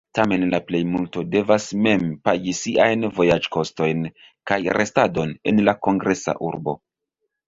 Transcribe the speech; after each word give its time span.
Tamen 0.17 0.43
la 0.51 0.59
plejmulto 0.67 1.21
devas 1.33 1.65
mem 1.87 2.07
pagi 2.29 2.55
siajn 2.59 3.05
vojaĝkostojn 3.17 4.01
kaj 4.53 4.57
restadon 4.79 5.35
en 5.53 5.61
la 5.69 5.77
kongresa 5.89 6.35
urbo. 6.49 6.75